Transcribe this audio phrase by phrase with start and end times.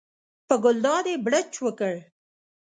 [0.47, 1.93] په ګلداد یې بړچ وکړ.